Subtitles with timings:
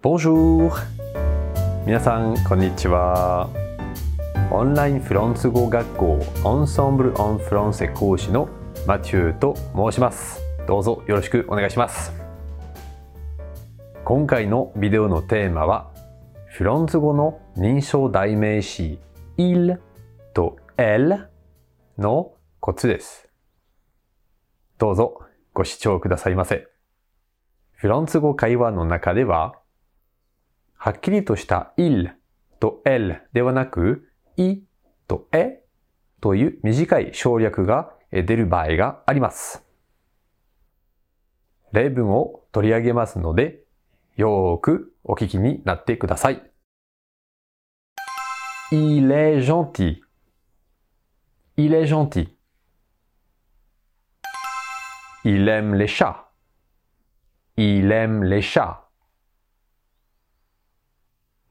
[0.00, 0.70] Bonjour!
[1.84, 3.50] 皆さん、こんにちは。
[4.48, 8.48] オンラインフランス語学校 Ensemble en Français 講師の
[8.86, 10.40] マチューと申します。
[10.68, 12.12] どうぞよろしくお願いします。
[14.04, 15.90] 今回のビデオのテーマは、
[16.46, 19.00] フランス語の認証代名詞
[19.36, 19.80] il
[20.32, 21.26] と elle
[21.98, 23.28] のコツです。
[24.78, 25.18] どうぞ
[25.54, 26.68] ご視聴くださいませ。
[27.72, 29.54] フランス語会話の中では、
[30.78, 32.12] はっきりとした il
[32.60, 34.62] と el ではなく、i
[35.08, 35.58] と e
[36.20, 39.64] という短い省略が出る場合があります。
[41.72, 43.64] 例文を取り上げますので、
[44.16, 46.42] よーくお聞きになってください。
[48.70, 50.00] Il est gentil.
[51.56, 52.28] Il est gentil.
[55.24, 56.28] Il aime les chats.
[57.56, 58.87] Il aime les chats.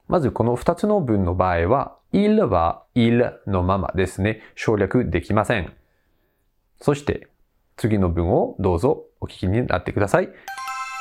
[0.08, 4.40] まずこの二つの文の場合は、il は il のままですね。
[4.54, 5.74] 省略できません。
[6.80, 7.28] そして、
[7.76, 10.30] 次の文をどうぞお聞きになってください。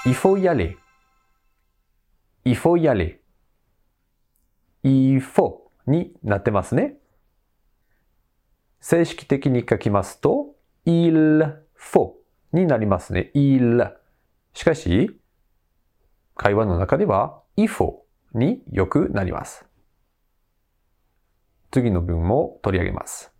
[0.06, 0.76] il faut y aller.
[2.44, 3.18] il faut y aller.
[4.84, 6.98] il faut になってますね。
[8.82, 10.56] 正式的に書きますと、
[10.86, 12.12] il faut
[12.52, 13.32] になりますね。
[13.34, 13.90] il。
[14.54, 15.18] しかし、
[16.36, 18.07] 会話の中では il faut
[18.38, 19.66] によくなります。
[21.72, 23.34] 次の文も取り上げます。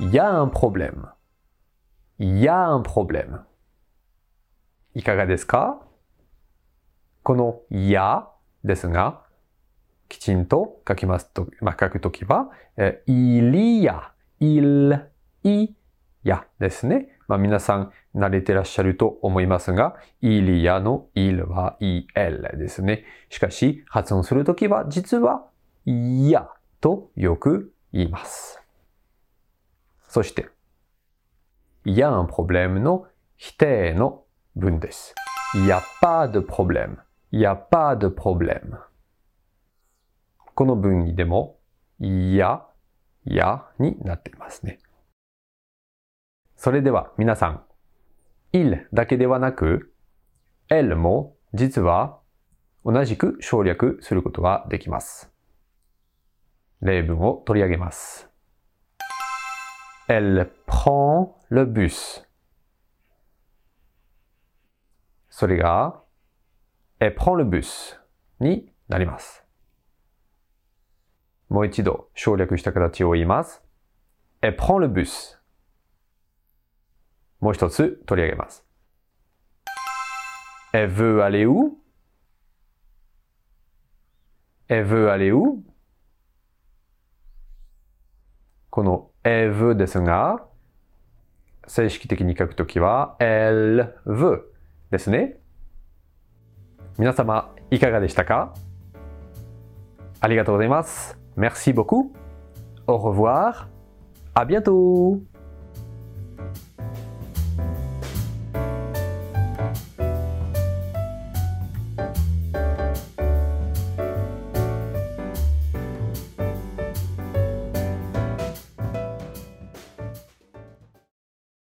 [0.00, 1.12] Il y a un problème.
[2.18, 3.44] Il y a un problème.
[4.94, 5.80] いかがですか？
[7.22, 8.26] この ya
[8.64, 9.22] ですが、
[10.08, 15.00] きちんと書きますと、まあ、書くときは、え il y a, il,
[15.44, 15.74] i,
[16.24, 17.13] ya ですね。
[17.28, 23.04] まあ、皆さん慣れてらっしゃると思いますが、il y a の il は el ですね。
[23.30, 25.46] しかし、発音するときは実は
[25.86, 26.46] ya
[26.80, 28.60] とよく言います。
[30.08, 30.48] そして、
[31.84, 34.24] いや a un problème の否定の
[34.56, 35.14] 文です。
[35.54, 36.98] い a pas de problème.
[37.32, 38.78] Il a pas de problème.
[40.54, 41.58] この文にでも、
[41.98, 42.64] いや、
[43.24, 44.78] やになっていますね。
[46.64, 47.62] それでは皆さん、
[48.54, 49.92] il だけではなく、
[50.70, 52.20] elle も実は
[52.86, 55.30] 同じく省略することができます。
[56.80, 58.30] 例文を取り上げます。
[60.08, 62.24] Elle prend le bus.
[65.28, 66.00] それが、
[66.98, 67.98] elle prend le bus
[68.40, 69.44] になります。
[71.50, 73.62] もう一度省略した形を言います。
[74.40, 75.43] Elle prend le bus.
[77.43, 78.65] もう一つ取り上げます。
[80.73, 81.77] Elle veut aller où?
[84.67, 85.63] Elle veut aller où?
[88.69, 90.45] この elle veut ですが、
[91.67, 94.41] 正式的に書くときは elle veut
[94.91, 95.37] ですね。
[96.97, 98.53] 皆様、いかがでしたか
[100.19, 101.17] ありがとうございます。
[101.37, 102.11] Merci beaucoup.
[102.85, 103.67] Au revoir.
[104.33, 105.21] À bientôt.